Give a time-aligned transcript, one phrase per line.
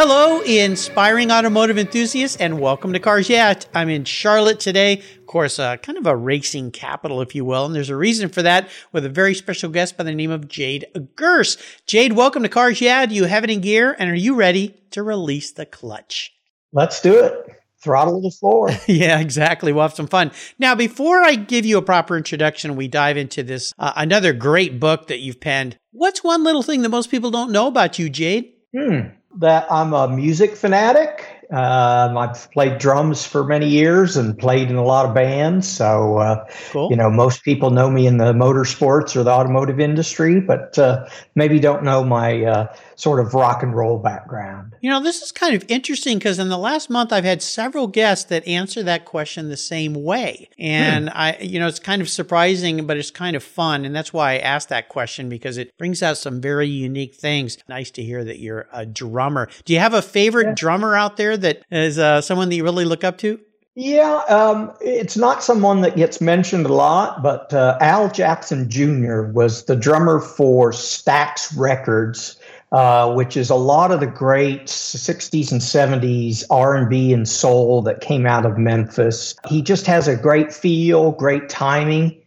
[0.00, 3.54] Hello, inspiring automotive enthusiasts, and welcome to Cars Yeah.
[3.74, 5.00] I'm in Charlotte today.
[5.00, 7.66] Of course, uh, kind of a racing capital, if you will.
[7.66, 10.46] And there's a reason for that with a very special guest by the name of
[10.46, 11.58] Jade Gurss.
[11.84, 13.06] Jade, welcome to Cars Yeah.
[13.06, 13.96] Do you have it in gear?
[13.98, 16.32] And are you ready to release the clutch?
[16.72, 17.34] Let's do it.
[17.82, 18.70] Throttle the floor.
[18.86, 19.72] yeah, exactly.
[19.72, 20.30] We'll have some fun.
[20.60, 24.78] Now, before I give you a proper introduction, we dive into this, uh, another great
[24.78, 25.76] book that you've penned.
[25.90, 28.52] What's one little thing that most people don't know about you, Jade?
[28.72, 31.37] Hmm that I'm a music fanatic.
[31.50, 35.66] Um, I've played drums for many years and played in a lot of bands.
[35.66, 36.90] So, uh, cool.
[36.90, 41.06] you know, most people know me in the motorsports or the automotive industry, but uh,
[41.34, 44.74] maybe don't know my uh, sort of rock and roll background.
[44.82, 47.86] You know, this is kind of interesting because in the last month I've had several
[47.86, 50.50] guests that answer that question the same way.
[50.58, 51.16] And hmm.
[51.16, 53.86] I, you know, it's kind of surprising, but it's kind of fun.
[53.86, 57.56] And that's why I asked that question because it brings out some very unique things.
[57.68, 59.48] Nice to hear that you're a drummer.
[59.64, 60.54] Do you have a favorite yeah.
[60.54, 63.40] drummer out there that is uh, someone that you really look up to?
[63.74, 69.22] Yeah, um, it's not someone that gets mentioned a lot, but uh, Al Jackson Jr.
[69.32, 72.36] was the drummer for Stax Records
[72.70, 78.02] uh, which is a lot of the great 60s and 70s R&B and soul that
[78.02, 79.34] came out of Memphis.
[79.46, 82.20] He just has a great feel, great timing.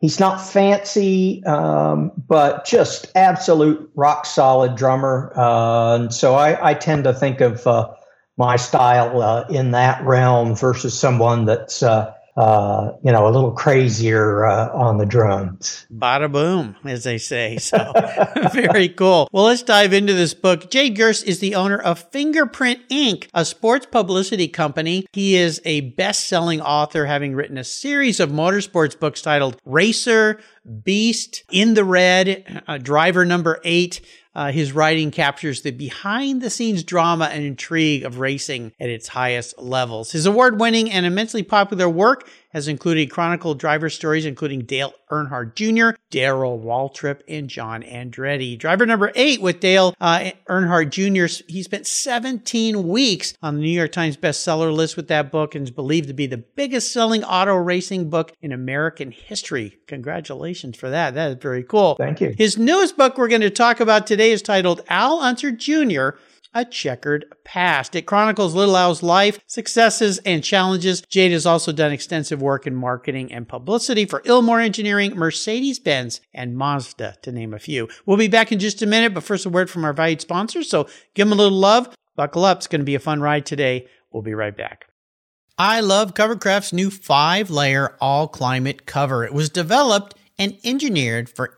[0.00, 5.32] He's not fancy, um, but just absolute rock solid drummer.
[5.34, 7.92] Uh, and so I, I, tend to think of uh,
[8.38, 13.50] my style uh, in that realm versus someone that's uh, uh, you know, a little
[13.50, 15.84] crazier uh, on the drums.
[15.92, 17.58] Bada boom, as they say.
[17.58, 17.92] So
[18.52, 19.28] very cool.
[19.32, 20.70] Well, let's dive into this book.
[20.70, 25.04] Jay Gurss is the owner of Fingerprint Inc., a sports publicity company.
[25.12, 30.38] He is a best selling author, having written a series of motorsports books titled Racer,
[30.84, 34.00] Beast, In the Red, uh, Driver Number Eight.
[34.38, 39.08] Uh, his writing captures the behind the scenes drama and intrigue of racing at its
[39.08, 40.12] highest levels.
[40.12, 45.54] His award winning and immensely popular work has included chronicle driver stories, including Dale Earnhardt
[45.54, 48.58] Jr., Darrell Waltrip, and John Andretti.
[48.58, 53.68] Driver number eight with Dale uh, Earnhardt Jr., he spent 17 weeks on the New
[53.68, 57.22] York Times bestseller list with that book and is believed to be the biggest selling
[57.22, 59.78] auto racing book in American history.
[59.86, 61.14] Congratulations for that.
[61.14, 61.94] That is very cool.
[61.94, 62.34] Thank you.
[62.36, 66.18] His newest book we're going to talk about today is titled Al Unser Jr
[66.58, 67.94] a checkered past.
[67.94, 71.02] It chronicles Little Al's life, successes, and challenges.
[71.02, 76.20] Jade has also done extensive work in marketing and publicity for Ilmor Engineering, Mercedes Benz,
[76.34, 77.88] and Mazda, to name a few.
[78.06, 80.68] We'll be back in just a minute, but first, a word from our valued sponsors.
[80.68, 81.94] So give them a little love.
[82.16, 82.58] Buckle up.
[82.58, 83.86] It's going to be a fun ride today.
[84.12, 84.86] We'll be right back.
[85.56, 89.24] I love Covercraft's new five layer all climate cover.
[89.24, 91.57] It was developed and engineered for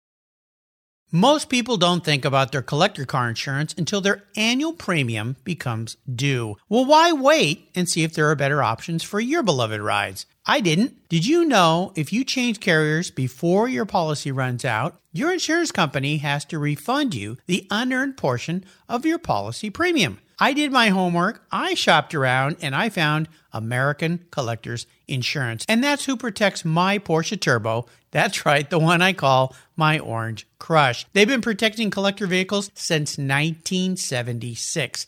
[1.13, 6.55] Most people don't think about their collector car insurance until their annual premium becomes due.
[6.69, 10.25] Well, why wait and see if there are better options for your beloved rides?
[10.45, 11.09] I didn't.
[11.09, 16.19] Did you know if you change carriers before your policy runs out, your insurance company
[16.19, 20.19] has to refund you the unearned portion of your policy premium?
[20.39, 25.65] I did my homework, I shopped around, and I found American Collectors Insurance.
[25.67, 27.85] And that's who protects my Porsche Turbo.
[28.11, 31.05] That's right, the one I call my Orange Crush.
[31.13, 35.07] They've been protecting collector vehicles since 1976.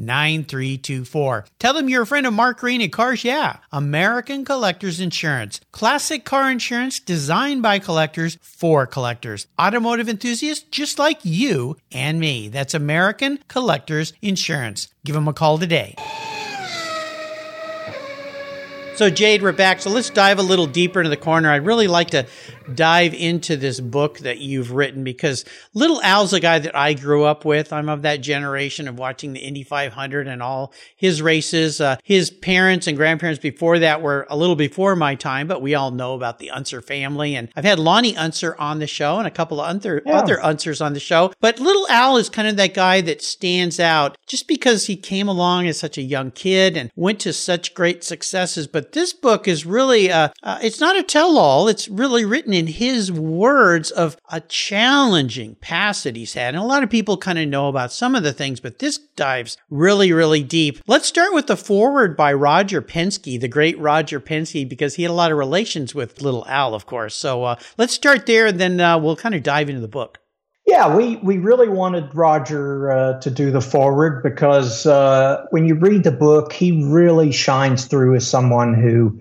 [0.00, 1.44] 9324.
[1.58, 5.60] Tell them you're a friend of Mark Green at Cars Yeah, American Collectors Insurance.
[5.70, 9.46] Classic car insurance designed by collectors for collectors.
[9.60, 12.48] Automotive enthusiasts just like you and me.
[12.48, 14.88] That's American Collectors Insurance.
[15.04, 15.94] Give them a call today.
[18.96, 19.80] So, Jade, we're back.
[19.80, 21.50] So, let's dive a little deeper into the corner.
[21.50, 22.26] I'd really like to
[22.76, 25.44] dive into this book that you've written because
[25.74, 27.72] Little Al's a guy that I grew up with.
[27.72, 31.80] I'm of that generation of watching the Indy 500 and all his races.
[31.80, 35.74] Uh, his parents and grandparents before that were a little before my time, but we
[35.74, 37.34] all know about the Unser family.
[37.34, 40.18] And I've had Lonnie Unser on the show and a couple of other, yeah.
[40.18, 41.32] other Unsers on the show.
[41.40, 45.28] But Little Al is kind of that guy that stands out just because he came
[45.28, 48.66] along as such a young kid and went to such great successes.
[48.66, 51.68] But this book is really, uh, uh, it's not a tell all.
[51.68, 56.54] It's really written in his words of a challenging past that he's had.
[56.54, 58.98] And a lot of people kind of know about some of the things, but this
[58.98, 60.78] dives really, really deep.
[60.86, 65.10] Let's start with the foreword by Roger Penske, the great Roger Penske, because he had
[65.10, 67.14] a lot of relations with Little Al, of course.
[67.14, 70.18] So uh, let's start there, and then uh, we'll kind of dive into the book.
[70.66, 75.76] Yeah, we, we really wanted Roger uh, to do the foreword because uh, when you
[75.76, 79.18] read the book, he really shines through as someone who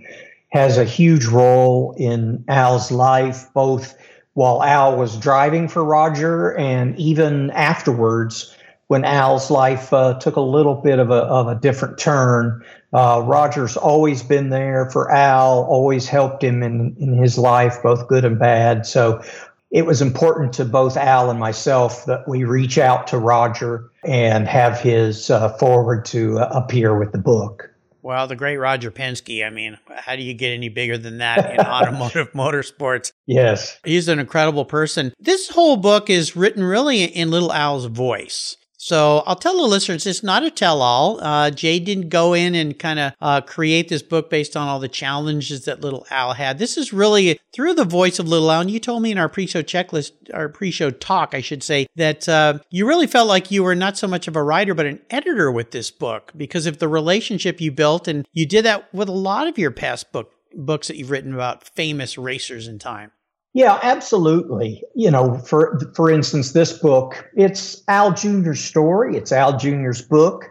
[0.50, 3.96] has a huge role in Al's life, both
[4.34, 8.56] while Al was driving for Roger and even afterwards
[8.88, 12.64] when Al's life uh, took a little bit of a, of a different turn.
[12.92, 18.08] Uh, Roger's always been there for Al, always helped him in, in his life, both
[18.08, 18.88] good and bad.
[18.88, 19.22] So
[19.70, 24.48] it was important to both Al and myself that we reach out to Roger and
[24.48, 27.70] have his uh, foreword to uh, appear with the book.
[28.02, 29.46] Well, the great Roger Penske.
[29.46, 33.12] I mean, how do you get any bigger than that in automotive motorsports?
[33.28, 33.78] Yes.
[33.84, 35.14] He's an incredible person.
[35.20, 38.56] This whole book is written really in Little Al's voice.
[38.82, 41.22] So I'll tell the listeners it's not a tell all.
[41.22, 44.80] Uh, Jay didn't go in and kind of uh, create this book based on all
[44.80, 46.60] the challenges that Little Al had.
[46.60, 48.62] This is really through the voice of Little Al.
[48.62, 51.62] And you told me in our pre show checklist, our pre show talk, I should
[51.62, 54.74] say, that uh, you really felt like you were not so much of a writer,
[54.74, 58.08] but an editor with this book because of the relationship you built.
[58.08, 61.34] And you did that with a lot of your past book books that you've written
[61.34, 63.12] about famous racers in time.
[63.54, 64.84] Yeah, absolutely.
[64.96, 69.18] You know, for for instance, this book, it's Al Jr.'s story.
[69.18, 70.46] It's Al Jr.'s book,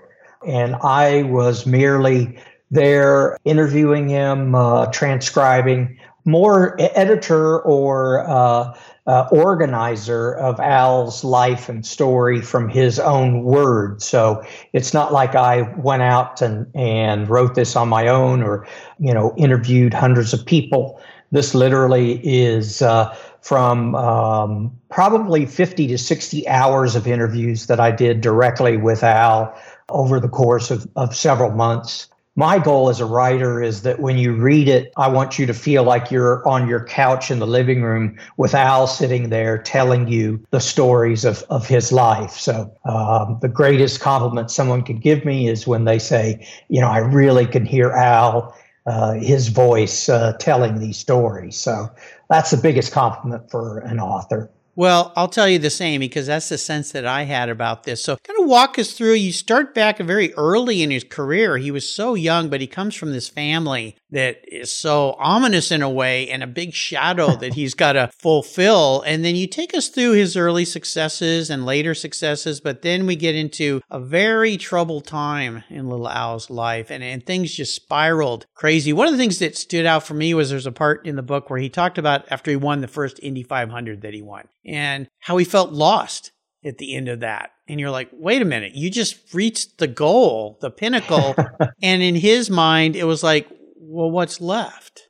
[0.46, 2.36] and I was merely
[2.70, 11.86] there interviewing him, uh, transcribing, more editor or uh, uh, organizer of Al's life and
[11.86, 14.04] story from his own words.
[14.04, 18.66] So it's not like I went out and, and wrote this on my own or,
[18.98, 21.00] you know, interviewed hundreds of people.
[21.30, 27.90] This literally is uh, from um, probably 50 to 60 hours of interviews that I
[27.90, 29.54] did directly with Al
[29.88, 32.08] over the course of, of several months.
[32.38, 35.52] My goal as a writer is that when you read it, I want you to
[35.52, 40.06] feel like you're on your couch in the living room with Al sitting there telling
[40.06, 42.30] you the stories of, of his life.
[42.30, 46.86] So, um, the greatest compliment someone could give me is when they say, you know,
[46.86, 48.54] I really can hear Al
[48.88, 51.56] uh, his voice uh, telling these stories.
[51.56, 51.90] So
[52.30, 54.50] that's the biggest compliment for an author.
[54.78, 58.00] Well, I'll tell you the same because that's the sense that I had about this.
[58.00, 59.14] So, kind of walk us through.
[59.14, 61.56] You start back very early in his career.
[61.56, 65.82] He was so young, but he comes from this family that is so ominous in
[65.82, 69.02] a way and a big shadow that he's got to fulfill.
[69.02, 73.16] And then you take us through his early successes and later successes, but then we
[73.16, 78.46] get into a very troubled time in little Al's life and, and things just spiraled
[78.54, 78.92] crazy.
[78.92, 81.22] One of the things that stood out for me was there's a part in the
[81.22, 84.46] book where he talked about after he won the first Indy 500 that he won
[84.68, 86.32] and how he felt lost
[86.64, 87.50] at the end of that.
[87.66, 91.34] And you're like, wait a minute, you just reached the goal, the pinnacle.
[91.82, 95.08] and in his mind, it was like, well, what's left?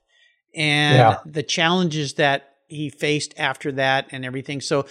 [0.55, 1.17] And yeah.
[1.25, 4.61] the challenges that he faced after that and everything.
[4.61, 4.85] So,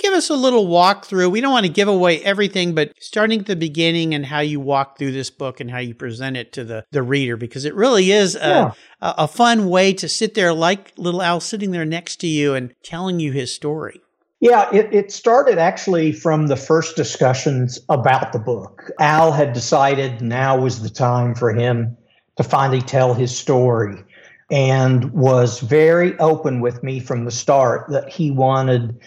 [0.00, 1.30] give us a little walkthrough.
[1.30, 4.60] We don't want to give away everything, but starting at the beginning and how you
[4.60, 7.74] walk through this book and how you present it to the, the reader, because it
[7.74, 8.72] really is a, yeah.
[9.00, 12.54] a, a fun way to sit there like little Al sitting there next to you
[12.54, 14.00] and telling you his story.
[14.40, 18.90] Yeah, it, it started actually from the first discussions about the book.
[18.98, 21.96] Al had decided now was the time for him
[22.36, 24.02] to finally tell his story
[24.50, 28.98] and was very open with me from the start that he wanted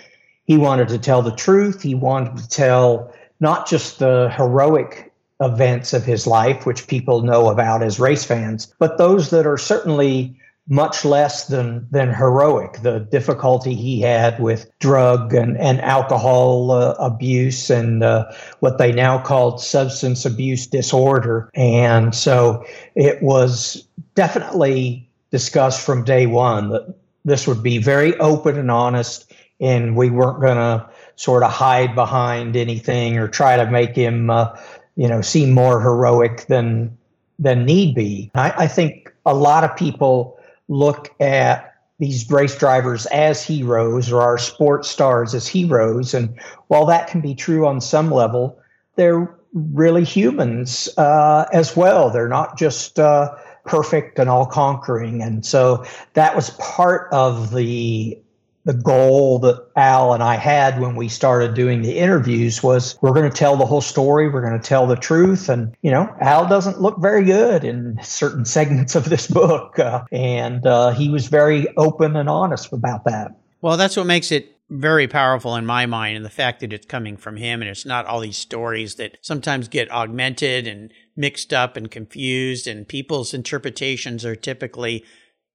[0.46, 5.12] he wanted to tell the truth he wanted to tell not just the heroic
[5.42, 9.58] events of his life which people know about as race fans but those that are
[9.58, 10.38] certainly
[10.68, 12.82] much less than than heroic.
[12.82, 18.92] The difficulty he had with drug and and alcohol uh, abuse and uh, what they
[18.92, 26.96] now called substance abuse disorder, and so it was definitely discussed from day one that
[27.26, 31.96] this would be very open and honest, and we weren't going to sort of hide
[31.96, 34.58] behind anything or try to make him, uh,
[34.96, 36.98] you know, seem more heroic than
[37.38, 38.32] than need be.
[38.36, 44.22] I, I think a lot of people look at these race drivers as heroes or
[44.22, 46.14] our sports stars as heroes.
[46.14, 48.60] And while that can be true on some level,
[48.96, 52.10] they're really humans uh, as well.
[52.10, 53.36] They're not just uh,
[53.66, 55.22] perfect and all conquering.
[55.22, 58.20] And so that was part of the
[58.66, 63.14] the goal that Al and I had when we started doing the interviews was we're
[63.14, 64.28] going to tell the whole story.
[64.28, 65.50] We're going to tell the truth.
[65.50, 69.78] And, you know, Al doesn't look very good in certain segments of this book.
[69.78, 73.36] Uh, and uh, he was very open and honest about that.
[73.62, 76.18] Well, that's what makes it very powerful in my mind.
[76.18, 79.20] And the fact that it's coming from him and it's not all these stories that
[79.22, 82.66] sometimes get augmented and mixed up and confused.
[82.66, 85.06] And people's interpretations are typically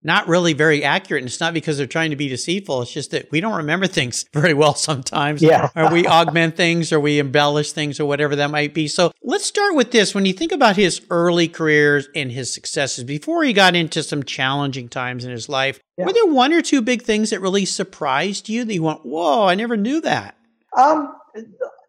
[0.03, 1.23] not really very accurate.
[1.23, 2.83] And it's not because they're trying to be deceitful.
[2.83, 5.43] It's just that we don't remember things very well sometimes.
[5.43, 5.69] Yeah.
[5.77, 8.89] or we augment things or we embellish things or whatever that might be.
[8.89, 10.15] So let's start with this.
[10.15, 14.23] When you think about his early careers and his successes, before he got into some
[14.23, 16.07] challenging times in his life, yeah.
[16.07, 19.47] were there one or two big things that really surprised you that you went, whoa,
[19.47, 20.37] I never knew that?
[20.77, 21.15] Um,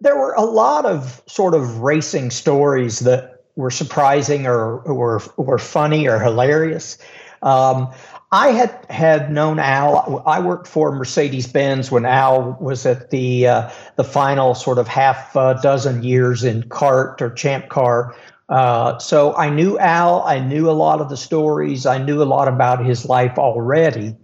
[0.02, 5.60] there were a lot of sort of racing stories that were surprising or were, were
[5.60, 6.98] funny or hilarious.
[7.42, 7.92] Um,
[8.32, 10.24] I had had known Al.
[10.26, 14.88] I worked for Mercedes Benz when Al was at the uh, the final sort of
[14.88, 18.16] half uh, dozen years in CART or Champ Car.
[18.48, 20.24] Uh, so I knew Al.
[20.24, 21.86] I knew a lot of the stories.
[21.86, 24.16] I knew a lot about his life already.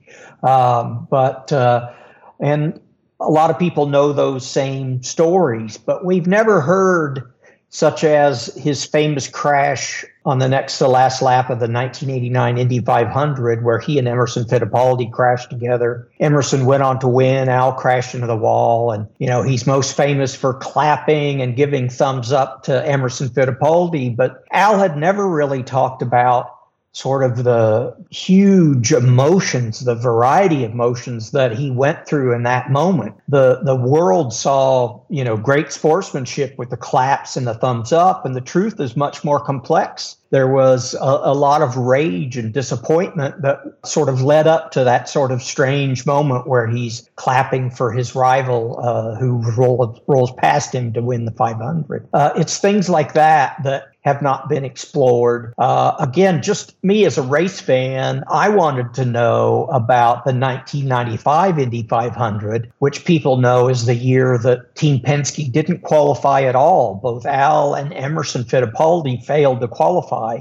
[0.43, 1.91] Um, but uh,
[2.39, 2.79] and
[3.19, 7.33] a lot of people know those same stories, but we've never heard
[7.69, 12.79] such as his famous crash on the next to last lap of the 1989 Indy
[12.79, 16.09] 500, where he and Emerson Fittipaldi crashed together.
[16.19, 17.50] Emerson went on to win.
[17.50, 18.91] Al crashed into the wall.
[18.91, 24.15] And, you know, he's most famous for clapping and giving thumbs up to Emerson Fittipaldi.
[24.15, 26.56] But Al had never really talked about
[26.97, 32.71] sort of the huge emotions, the variety of emotions that he went through in that
[32.71, 33.13] moment.
[33.27, 38.25] The the world saw, you know, great sportsmanship with the claps and the thumbs up,
[38.25, 40.17] and the truth is much more complex.
[40.31, 44.83] There was a, a lot of rage and disappointment that sort of led up to
[44.83, 50.33] that sort of strange moment where he's clapping for his rival uh, who roll, rolls
[50.33, 52.09] past him to win the 500.
[52.11, 55.53] Uh, it's things like that that have not been explored.
[55.57, 61.59] Uh, again, just me as a race fan, I wanted to know about the 1995
[61.59, 66.95] Indy 500, which people know is the year that Team Penske didn't qualify at all.
[66.95, 70.39] Both Al and Emerson Fittipaldi failed to qualify.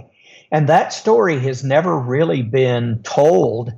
[0.52, 3.72] And that story has never really been told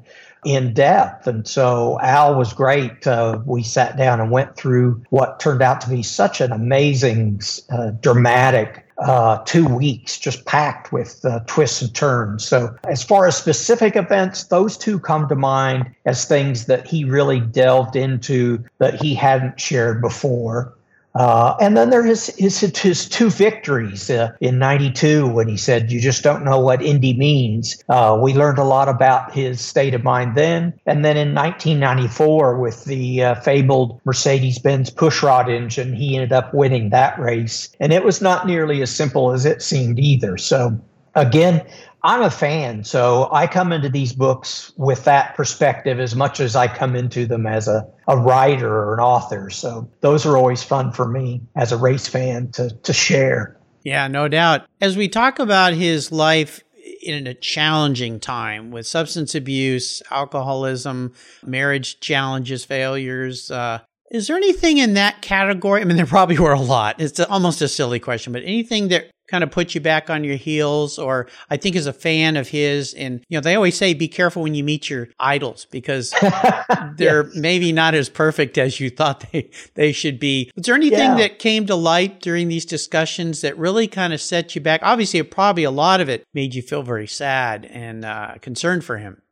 [0.44, 1.26] in depth.
[1.26, 3.06] And so Al was great.
[3.06, 7.40] Uh, we sat down and went through what turned out to be such an amazing,
[7.70, 12.46] uh, dramatic uh, two weeks just packed with uh, twists and turns.
[12.46, 17.04] So, as far as specific events, those two come to mind as things that he
[17.04, 20.74] really delved into that he hadn't shared before.
[21.14, 25.90] Uh, and then there is his, his, two victories uh, in 92 when he said,
[25.90, 27.82] You just don't know what Indy means.
[27.88, 30.78] Uh, we learned a lot about his state of mind then.
[30.86, 36.52] And then in 1994, with the uh, fabled Mercedes Benz pushrod engine, he ended up
[36.52, 37.70] winning that race.
[37.80, 40.36] And it was not nearly as simple as it seemed either.
[40.36, 40.78] So,
[41.14, 41.66] again,
[42.02, 46.54] I'm a fan, so I come into these books with that perspective as much as
[46.54, 49.50] I come into them as a, a writer or an author.
[49.50, 53.56] So those are always fun for me as a race fan to, to share.
[53.82, 54.66] Yeah, no doubt.
[54.80, 56.62] As we talk about his life
[57.02, 61.12] in a challenging time with substance abuse, alcoholism,
[61.44, 65.82] marriage challenges, failures, uh, Is there anything in that category?
[65.82, 67.00] I mean, there probably were a lot.
[67.00, 70.36] It's almost a silly question, but anything that kind of put you back on your
[70.36, 73.94] heels or I think as a fan of his and you know they always say
[73.94, 76.10] be careful when you meet your idols because
[76.96, 77.36] they're yes.
[77.36, 80.50] maybe not as perfect as you thought they they should be.
[80.56, 81.16] Was there anything yeah.
[81.16, 84.80] that came to light during these discussions that really kind of set you back?
[84.82, 88.98] Obviously, probably a lot of it made you feel very sad and uh, concerned for
[88.98, 89.22] him.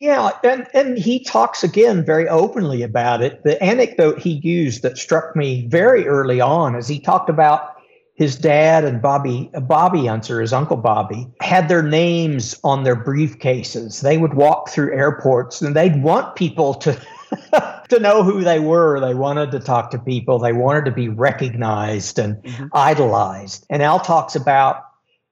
[0.00, 3.44] Yeah, and, and he talks again very openly about it.
[3.44, 7.76] The anecdote he used that struck me very early on is he talked about
[8.20, 14.02] his dad and Bobby Bobby Unser, his uncle Bobby, had their names on their briefcases.
[14.02, 16.92] They would walk through airports and they'd want people to
[17.88, 19.00] to know who they were.
[19.00, 20.38] They wanted to talk to people.
[20.38, 22.66] They wanted to be recognized and mm-hmm.
[22.74, 23.64] idolized.
[23.70, 24.84] And Al talks about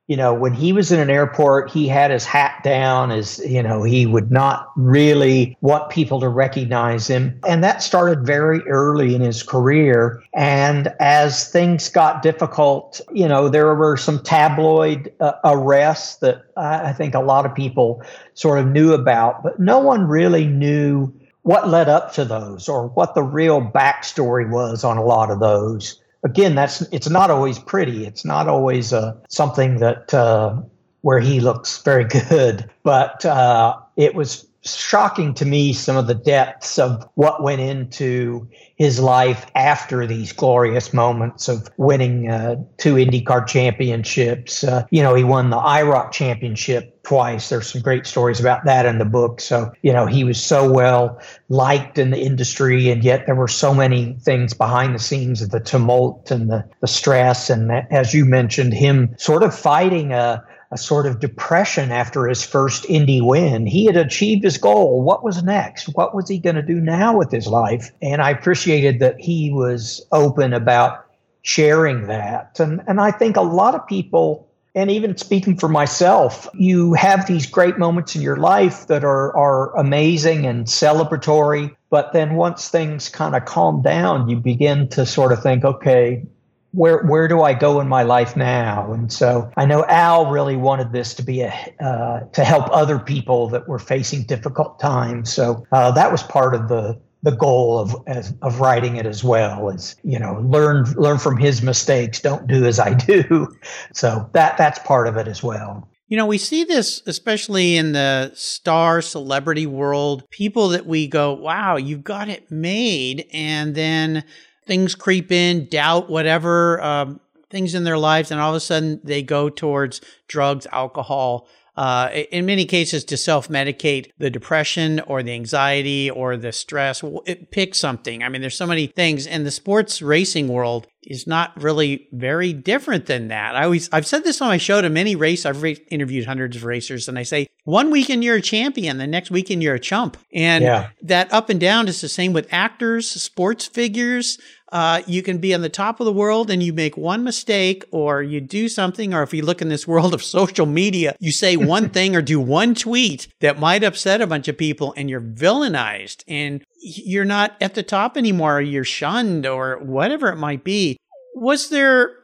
[0.09, 3.63] you know, when he was in an airport, he had his hat down, as you
[3.63, 7.39] know, he would not really want people to recognize him.
[7.47, 10.23] And that started very early in his career.
[10.33, 16.95] And as things got difficult, you know, there were some tabloid uh, arrests that I
[16.95, 21.13] think a lot of people sort of knew about, but no one really knew
[21.43, 25.39] what led up to those or what the real backstory was on a lot of
[25.39, 28.07] those again, that's it's not always pretty.
[28.07, 30.61] It's not always uh, something that uh,
[31.03, 32.69] where he looks very good.
[32.83, 38.49] But uh, it was shocking to me some of the depths of what went into
[38.77, 44.65] his life after these glorious moments of winning uh, two IndyCar championships.
[44.65, 47.49] Uh, you know, he won the IROC championship twice.
[47.49, 49.41] There's some great stories about that in the book.
[49.41, 53.49] So, you know, he was so well liked in the industry, and yet there were
[53.49, 57.49] so many things behind the scenes of the tumult and the, the stress.
[57.49, 62.45] And as you mentioned, him sort of fighting a a sort of depression after his
[62.45, 63.67] first Indy win.
[63.67, 65.03] He had achieved his goal.
[65.03, 65.87] What was next?
[65.95, 67.91] What was he going to do now with his life?
[68.03, 71.07] And I appreciated that he was open about
[71.41, 72.61] sharing that.
[72.61, 74.48] And, and I think a lot of people,
[74.79, 79.37] and even speaking for myself, you have these great moments in your life that are,
[79.37, 81.75] are amazing and celebratory.
[81.91, 86.25] But then once things kind of calm down, you begin to sort of think, okay,
[86.71, 88.93] where where do I go in my life now?
[88.93, 93.01] And so I know Al really wanted this to be a uh, to help other
[93.01, 95.33] people that were facing difficult times.
[95.33, 99.25] So uh, that was part of the the goal of as, of writing it as
[99.25, 102.21] well is you know learn learn from his mistakes.
[102.21, 103.49] Don't do as I do.
[103.93, 105.89] So that that's part of it as well.
[106.09, 110.29] You know, we see this especially in the star celebrity world.
[110.31, 113.27] People that we go, wow, you've got it made.
[113.31, 114.25] And then
[114.67, 119.01] things creep in, doubt, whatever, um, things in their lives, and all of a sudden
[119.03, 125.33] they go towards drugs, alcohol, uh, in many cases to self-medicate the depression or the
[125.33, 127.05] anxiety or the stress.
[127.53, 128.25] Pick something.
[128.25, 132.53] I mean, there's so many things, and the sports racing world is not really very
[132.53, 133.57] different than that.
[133.57, 135.47] I always I've said this on my show to many race.
[135.47, 139.07] I've re- interviewed hundreds of racers, and I say one weekend you're a champion, the
[139.07, 140.91] next weekend you're a chump, and yeah.
[141.03, 144.39] that up and down is the same with actors, sports figures.
[144.71, 147.85] Uh, you can be on the top of the world and you make one mistake
[147.91, 151.33] or you do something, or if you look in this world of social media, you
[151.33, 155.09] say one thing or do one tweet that might upset a bunch of people and
[155.09, 158.61] you're villainized and you're not at the top anymore.
[158.61, 160.97] You're shunned or whatever it might be.
[161.35, 162.15] Was there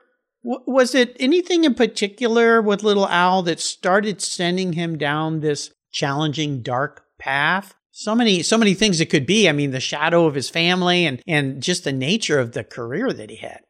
[0.43, 6.63] was it anything in particular with little Al that started sending him down this challenging
[6.63, 7.75] dark path?
[7.97, 9.49] so many so many things it could be.
[9.49, 13.13] I mean, the shadow of his family and and just the nature of the career
[13.13, 13.61] that he had.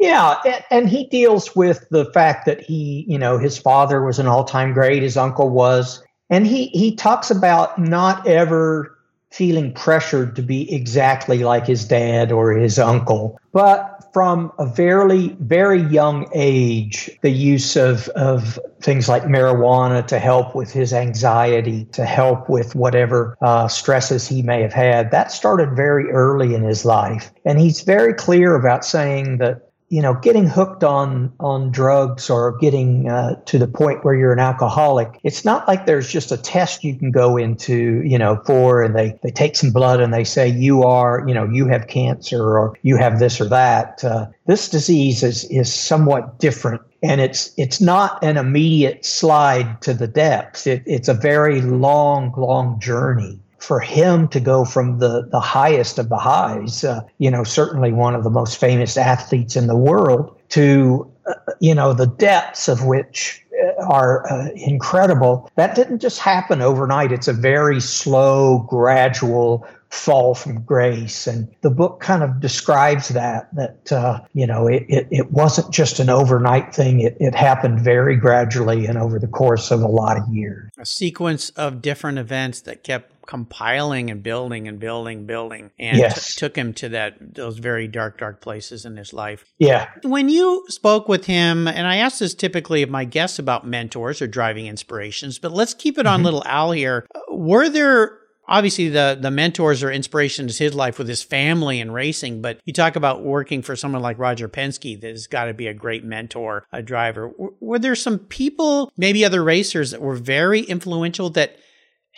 [0.00, 4.20] Yeah, and, and he deals with the fact that he, you know, his father was
[4.20, 8.97] an all-time great, his uncle was, and he he talks about not ever
[9.30, 15.28] feeling pressured to be exactly like his dad or his uncle, but from a very,
[15.40, 21.84] very young age, the use of, of things like marijuana to help with his anxiety,
[21.92, 26.62] to help with whatever uh, stresses he may have had, that started very early in
[26.62, 27.30] his life.
[27.44, 32.56] And he's very clear about saying that you know, getting hooked on on drugs or
[32.58, 36.36] getting uh, to the point where you're an alcoholic, it's not like there's just a
[36.36, 40.12] test you can go into, you know, for and they they take some blood and
[40.12, 44.04] they say you are, you know, you have cancer or you have this or that.
[44.04, 49.94] Uh, this disease is is somewhat different, and it's it's not an immediate slide to
[49.94, 50.66] the depths.
[50.66, 55.98] It, it's a very long, long journey for him to go from the, the highest
[55.98, 59.76] of the highs, uh, you know, certainly one of the most famous athletes in the
[59.76, 63.44] world, to, uh, you know, the depths of which
[63.78, 65.50] are uh, incredible.
[65.56, 67.12] That didn't just happen overnight.
[67.12, 71.26] It's a very slow, gradual fall from grace.
[71.26, 75.72] And the book kind of describes that, that, uh, you know, it, it, it, wasn't
[75.72, 77.00] just an overnight thing.
[77.00, 80.70] It, it happened very gradually and over the course of a lot of years.
[80.76, 86.34] A sequence of different events that kept compiling and building and building, building, and yes.
[86.34, 89.44] t- took him to that those very dark, dark places in his life.
[89.58, 89.90] Yeah.
[90.02, 94.22] When you spoke with him, and I ask this typically of my guests about mentors
[94.22, 96.24] or driving inspirations, but let's keep it on mm-hmm.
[96.24, 97.06] little Al here.
[97.30, 102.40] Were there obviously the the mentors or inspirations his life with his family and racing
[102.40, 105.66] but you talk about working for someone like roger penske that has got to be
[105.66, 110.60] a great mentor a driver were there some people maybe other racers that were very
[110.60, 111.58] influential that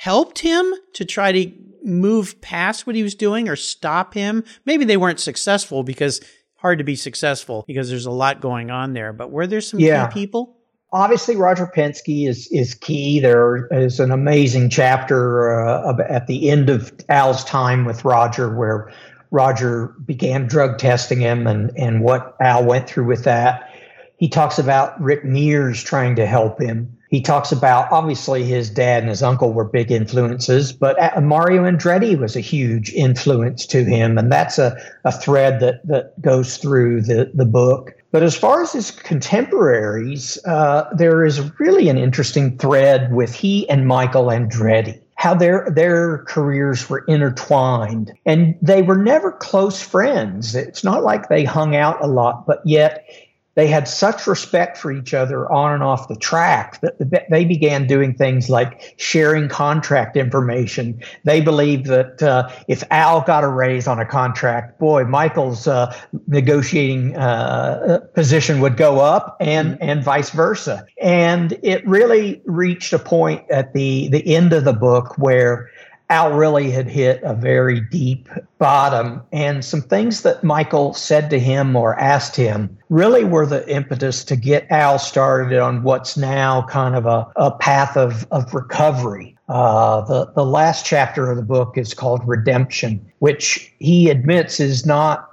[0.00, 4.84] helped him to try to move past what he was doing or stop him maybe
[4.84, 6.20] they weren't successful because
[6.56, 9.80] hard to be successful because there's a lot going on there but were there some
[9.80, 10.06] yeah.
[10.06, 10.56] key people
[10.92, 13.20] obviously Roger Penske is is key.
[13.20, 18.92] There is an amazing chapter uh, at the end of Al's time with Roger where
[19.30, 23.68] Roger began drug testing him and and what Al went through with that.
[24.16, 26.96] He talks about Rick Mears trying to help him.
[27.10, 32.16] He talks about obviously his dad and his uncle were big influences, but Mario Andretti
[32.16, 37.02] was a huge influence to him, and that's a, a thread that that goes through
[37.02, 37.94] the the book.
[38.12, 43.68] But as far as his contemporaries, uh, there is really an interesting thread with he
[43.68, 50.54] and Michael Andretti how their their careers were intertwined and they were never close friends
[50.54, 53.06] it's not like they hung out a lot but yet
[53.54, 57.86] they had such respect for each other on and off the track that they began
[57.86, 61.02] doing things like sharing contract information.
[61.24, 65.94] They believed that uh, if Al got a raise on a contract, boy, Michael's uh,
[66.28, 69.82] negotiating uh, position would go up, and mm-hmm.
[69.82, 70.86] and vice versa.
[71.00, 75.70] And it really reached a point at the the end of the book where
[76.10, 79.22] Al really had hit a very deep bottom.
[79.32, 84.24] And some things that Michael said to him or asked him really were the impetus
[84.24, 89.36] to get Al started on what's now kind of a, a path of, of recovery.
[89.48, 94.84] Uh, the, the last chapter of the book is called Redemption, which he admits is
[94.84, 95.28] not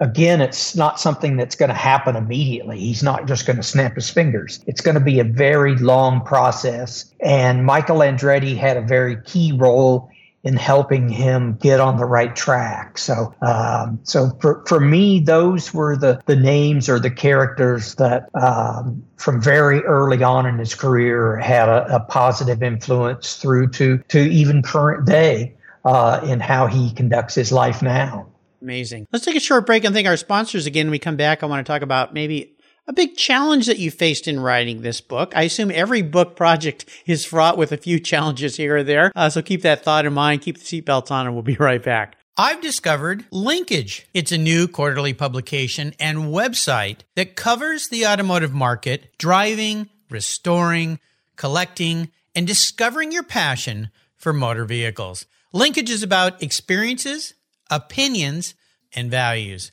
[0.00, 2.78] again, it's not something that's going to happen immediately.
[2.78, 4.62] He's not just going to snap his fingers.
[4.66, 7.10] It's going to be a very long process.
[7.20, 10.10] And Michael Andretti had a very key role
[10.46, 12.98] in helping him get on the right track.
[12.98, 18.28] So, um, so for, for me, those were the, the names or the characters that
[18.40, 23.98] um, from very early on in his career had a, a positive influence through to,
[24.08, 28.28] to even current day uh, in how he conducts his life now.
[28.62, 29.08] Amazing.
[29.12, 30.86] Let's take a short break and thank our sponsors again.
[30.86, 32.55] When we come back, I want to talk about maybe
[32.86, 35.32] a big challenge that you faced in writing this book.
[35.36, 39.12] I assume every book project is fraught with a few challenges here or there.
[39.14, 40.42] Uh, so keep that thought in mind.
[40.42, 42.16] Keep the seatbelts on, and we'll be right back.
[42.38, 44.06] I've discovered Linkage.
[44.12, 51.00] It's a new quarterly publication and website that covers the automotive market, driving, restoring,
[51.36, 55.24] collecting, and discovering your passion for motor vehicles.
[55.54, 57.32] Linkage is about experiences,
[57.70, 58.54] opinions,
[58.94, 59.72] and values.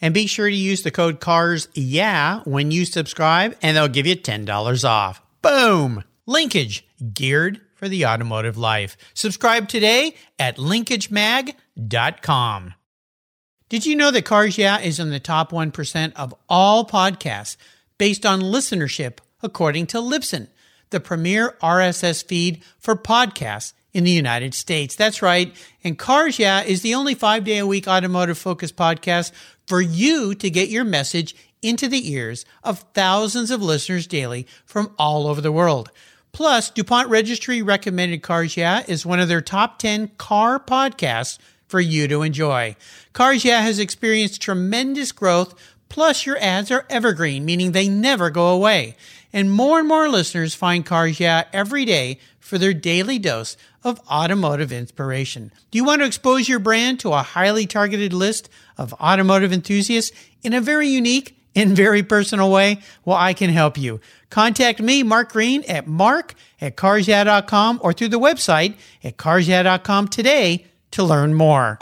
[0.00, 4.06] And be sure to use the code CARS yeah when you subscribe, and they'll give
[4.06, 5.22] you $10 off.
[5.40, 6.04] Boom!
[6.26, 8.96] Linkage, geared for the automotive life.
[9.12, 12.74] Subscribe today at linkagemag.com.
[13.68, 17.56] Did you know that Cars Yeah is in the top 1% of all podcasts
[17.98, 20.48] based on listenership, according to Libsyn,
[20.90, 24.94] the premier RSS feed for podcasts in the United States?
[24.94, 25.54] That's right.
[25.82, 29.32] And Cars Yeah is the only five day a week automotive focused podcast
[29.66, 34.94] for you to get your message into the ears of thousands of listeners daily from
[34.98, 35.90] all over the world.
[36.32, 41.80] Plus, DuPont Registry recommended Cars Yeah is one of their top 10 car podcasts for
[41.80, 42.76] you to enjoy.
[43.12, 45.54] Cars Yeah has experienced tremendous growth,
[45.88, 48.96] plus your ads are evergreen, meaning they never go away.
[49.34, 54.00] And more and more listeners find Cars Yeah every day for their daily dose of
[54.08, 55.50] automotive inspiration.
[55.72, 60.16] Do you want to expose your brand to a highly targeted list of automotive enthusiasts
[60.44, 62.78] in a very unique in very personal way?
[63.04, 64.00] Well, I can help you.
[64.30, 70.64] Contact me, Mark Green, at mark at carsyeah.com or through the website at carsyeah.com today
[70.92, 71.80] to learn more.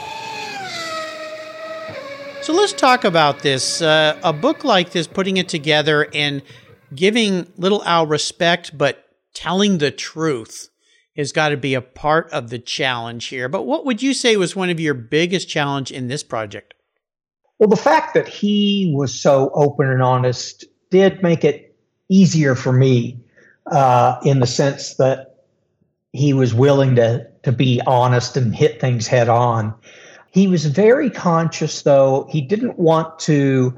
[2.42, 3.80] So let's talk about this.
[3.80, 6.42] Uh, a book like this, putting it together and
[6.94, 10.68] giving Little Al respect, but telling the truth
[11.16, 13.48] has got to be a part of the challenge here.
[13.48, 16.74] But what would you say was one of your biggest challenge in this project?
[17.58, 21.76] Well, the fact that he was so open and honest did make it
[22.08, 23.20] easier for me
[23.66, 25.44] uh, in the sense that
[26.12, 29.74] he was willing to to be honest and hit things head on.
[30.30, 33.76] He was very conscious, though, he didn't want to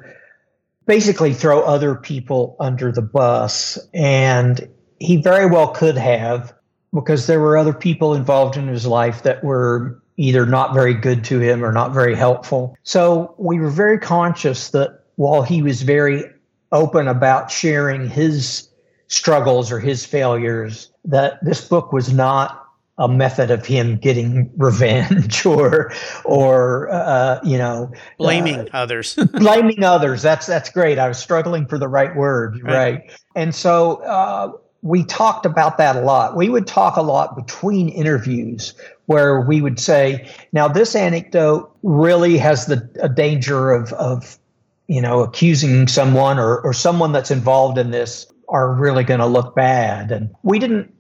[0.87, 3.79] basically throw other people under the bus.
[3.93, 4.69] And
[4.99, 6.55] he very well could have,
[6.93, 11.25] because there were other people involved in his life that were either not very good
[11.25, 12.77] to him or not very helpful.
[12.85, 16.25] So we were very conscious that while he was very
[16.71, 18.69] open about sharing his
[19.09, 22.64] struggles or his failures, that this book was not
[22.99, 25.93] a method of him getting revenge or
[26.25, 29.15] or uh, you know blaming uh, others.
[29.33, 30.23] blaming others.
[30.23, 30.99] That's that's great.
[30.99, 32.63] I was struggling for the right word.
[32.63, 33.21] Right, right.
[33.35, 34.53] and so uh,
[34.83, 36.37] we talked about that a lot.
[36.37, 38.75] We would talk a lot between interviews
[39.07, 44.39] where we would say now this anecdote really has the a danger of of
[44.87, 49.27] you know accusing someone or or someone that's involved in this are really going to
[49.27, 50.13] look bad.
[50.13, 50.94] And we didn't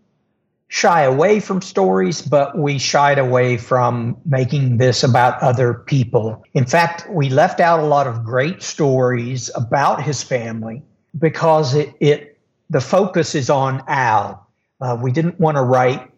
[0.74, 6.42] shy away from stories, but we shied away from making this about other people.
[6.52, 10.82] In fact, we left out a lot of great stories about his family
[11.16, 14.50] because it, it the focus is on Al.
[14.80, 16.10] Uh, we didn't want to write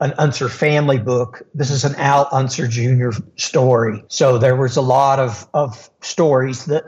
[0.00, 1.42] an Unser family book.
[1.52, 3.10] This is an Al Unser Jr.
[3.36, 4.02] story.
[4.08, 6.84] So there was a lot of, of stories that,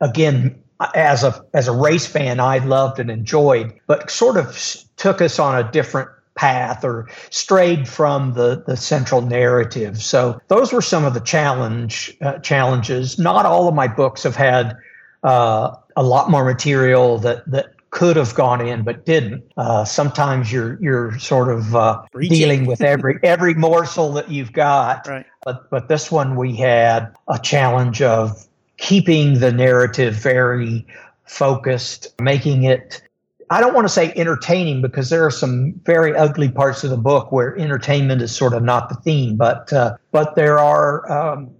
[0.00, 0.60] again,
[0.96, 4.58] as a as a race fan, I loved and enjoyed, but sort of
[4.96, 10.02] took us on a different path or strayed from the, the central narrative.
[10.02, 13.18] So those were some of the challenge uh, challenges.
[13.18, 14.76] Not all of my books have had
[15.22, 19.42] uh, a lot more material that that could have gone in but didn't.
[19.56, 25.06] Uh, sometimes you're you're sort of uh, dealing with every every morsel that you've got.
[25.06, 25.26] Right.
[25.44, 28.46] But but this one we had a challenge of
[28.76, 30.86] keeping the narrative very
[31.24, 33.02] focused, making it
[33.50, 36.96] I don't want to say entertaining because there are some very ugly parts of the
[36.96, 41.50] book where entertainment is sort of not the theme, but uh, but there are um,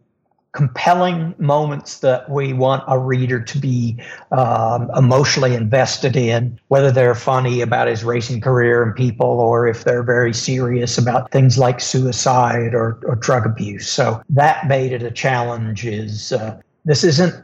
[0.57, 3.96] compelling moments that we want a reader to be
[4.33, 9.85] um, emotionally invested in, whether they're funny about his racing career and people, or if
[9.85, 13.88] they're very serious about things like suicide or, or drug abuse.
[13.88, 15.87] So that made it a challenge.
[15.87, 17.35] Is uh, this isn't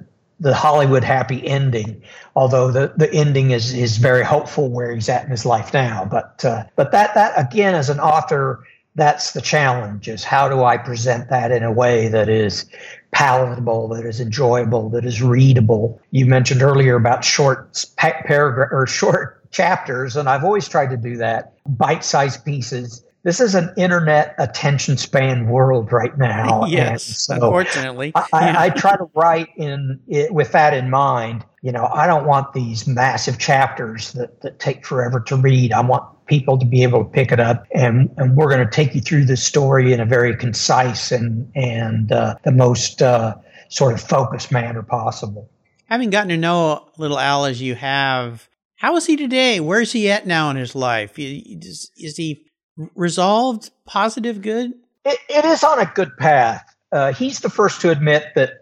[0.42, 2.02] the Hollywood happy ending,
[2.34, 6.04] although the, the ending is is very hopeful where he's at in his life now.
[6.04, 10.64] But uh, but that that again as an author, that's the challenge: is how do
[10.64, 12.66] I present that in a way that is
[13.12, 16.00] palatable, that is enjoyable, that is readable.
[16.10, 21.18] You mentioned earlier about short paragraph or short chapters, and I've always tried to do
[21.18, 26.64] that, bite-sized pieces this is an internet attention span world right now.
[26.68, 28.12] yes, so unfortunately.
[28.14, 31.44] I, I, I, try to write in it, with that in mind.
[31.62, 35.72] You know, I don't want these massive chapters that, that take forever to read.
[35.72, 38.70] I want people to be able to pick it up, and, and we're going to
[38.70, 43.36] take you through this story in a very concise and and uh, the most uh,
[43.68, 45.48] sort of focused manner possible.
[45.86, 49.60] Having gotten to know little Al as you have, how is he today?
[49.60, 51.12] Where's he at now in his life?
[51.16, 52.46] Is, is he
[52.94, 54.74] resolved, positive, good?
[55.04, 56.64] it, it is on a good path.
[56.90, 58.61] Uh, he's the first to admit that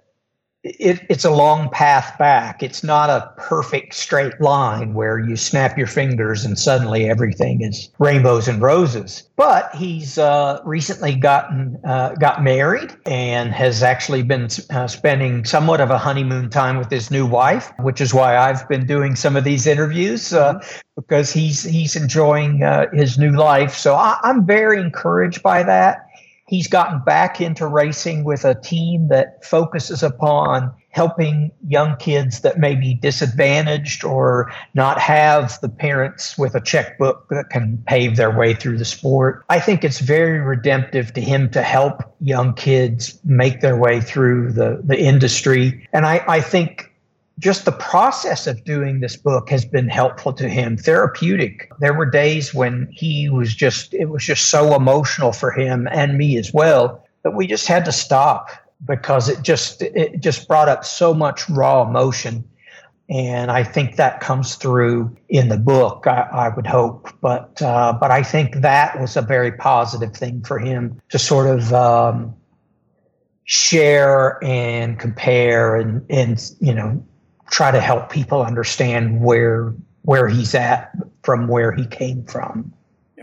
[0.62, 2.62] it, it's a long path back.
[2.62, 7.90] It's not a perfect straight line where you snap your fingers and suddenly everything is
[7.98, 9.28] rainbows and roses.
[9.36, 15.80] But he's uh, recently gotten uh, got married and has actually been uh, spending somewhat
[15.80, 19.36] of a honeymoon time with his new wife, which is why I've been doing some
[19.36, 20.80] of these interviews uh, mm-hmm.
[20.94, 23.74] because he's he's enjoying uh, his new life.
[23.74, 26.09] So I, I'm very encouraged by that.
[26.50, 32.58] He's gotten back into racing with a team that focuses upon helping young kids that
[32.58, 38.36] may be disadvantaged or not have the parents with a checkbook that can pave their
[38.36, 39.44] way through the sport.
[39.48, 44.50] I think it's very redemptive to him to help young kids make their way through
[44.50, 45.86] the, the industry.
[45.92, 46.89] And I, I think
[47.40, 51.70] just the process of doing this book has been helpful to him, therapeutic.
[51.80, 56.18] There were days when he was just, it was just so emotional for him and
[56.18, 58.50] me as well that we just had to stop
[58.86, 62.44] because it just, it just brought up so much raw emotion.
[63.10, 66.06] and I think that comes through in the book.
[66.06, 70.42] I, I would hope, but uh, but I think that was a very positive thing
[70.42, 72.36] for him to sort of um,
[73.44, 77.04] share and compare and and you know
[77.50, 82.72] try to help people understand where where he's at from where he came from.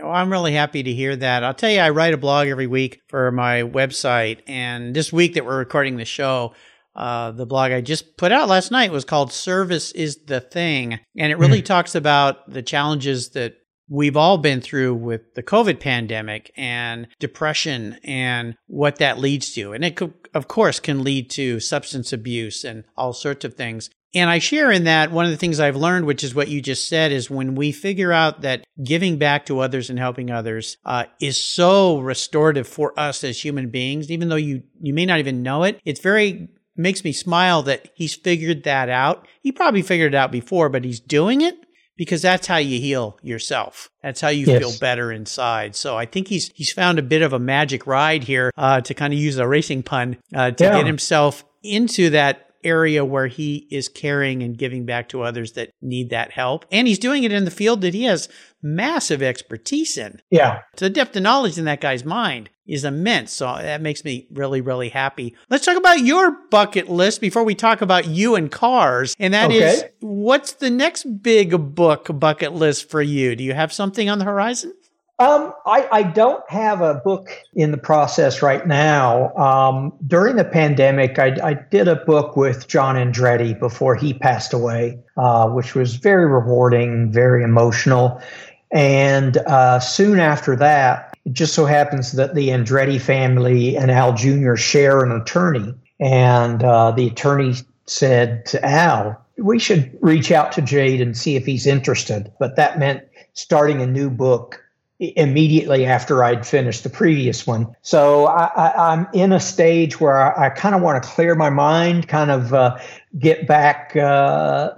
[0.02, 1.42] I'm really happy to hear that.
[1.42, 5.34] I'll tell you, I write a blog every week for my website, and this week
[5.34, 6.54] that we're recording the show,
[6.94, 10.98] uh, the blog I just put out last night was called Service is the Thing.
[11.16, 11.64] And it really mm.
[11.64, 13.54] talks about the challenges that
[13.88, 19.72] we've all been through with the COVID pandemic and depression and what that leads to.
[19.72, 23.90] And it, could, of course, can lead to substance abuse and all sorts of things.
[24.14, 26.62] And I share in that one of the things I've learned, which is what you
[26.62, 30.78] just said, is when we figure out that giving back to others and helping others
[30.84, 35.18] uh, is so restorative for us as human beings, even though you you may not
[35.18, 39.26] even know it, it's very makes me smile that he's figured that out.
[39.42, 41.56] He probably figured it out before, but he's doing it
[41.98, 43.90] because that's how you heal yourself.
[44.02, 44.60] That's how you yes.
[44.60, 45.76] feel better inside.
[45.76, 48.94] So I think he's he's found a bit of a magic ride here uh, to
[48.94, 50.76] kind of use a racing pun uh, to yeah.
[50.78, 55.70] get himself into that area where he is caring and giving back to others that
[55.80, 56.64] need that help.
[56.70, 58.28] And he's doing it in the field that he has
[58.62, 60.20] massive expertise in.
[60.30, 60.60] Yeah.
[60.76, 63.32] So the depth of knowledge in that guy's mind is immense.
[63.32, 65.34] So that makes me really, really happy.
[65.48, 69.16] Let's talk about your bucket list before we talk about you and cars.
[69.18, 69.58] And that okay.
[69.58, 73.34] is, what's the next big book bucket list for you?
[73.36, 74.74] Do you have something on the horizon?
[75.20, 79.34] Um, I, I, don't have a book in the process right now.
[79.34, 84.52] Um, during the pandemic, I, I, did a book with John Andretti before he passed
[84.52, 88.22] away, uh, which was very rewarding, very emotional.
[88.70, 94.12] And uh, soon after that, it just so happens that the Andretti family and Al
[94.12, 94.54] Jr.
[94.54, 95.74] share an attorney.
[95.98, 97.54] And uh, the attorney
[97.86, 102.30] said to Al, we should reach out to Jade and see if he's interested.
[102.38, 103.02] But that meant
[103.32, 104.62] starting a new book
[105.00, 107.74] immediately after I'd finished the previous one.
[107.82, 111.50] So I, am in a stage where I, I kind of want to clear my
[111.50, 112.78] mind, kind of uh,
[113.18, 114.70] get back uh,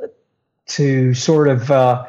[0.67, 2.05] to sort of uh,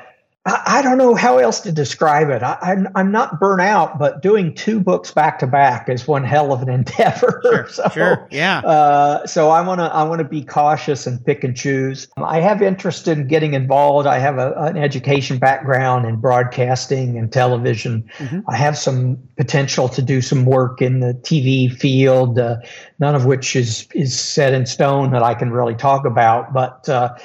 [0.46, 2.42] I, I, don't know how else to describe it.
[2.42, 6.08] I, am I'm, I'm not burnt out, but doing two books back to back is
[6.08, 7.42] one hell of an endeavor.
[7.44, 8.60] Sure, so, sure, yeah.
[8.60, 12.08] Uh, so I want to I want to be cautious and pick and choose.
[12.18, 14.08] I have interest in getting involved.
[14.08, 18.10] I have a, an education background in broadcasting and television.
[18.18, 18.40] Mm-hmm.
[18.50, 22.40] I have some potential to do some work in the TV field.
[22.40, 22.58] Uh,
[22.98, 26.90] none of which is is set in stone that I can really talk about, but.
[26.90, 27.16] Uh,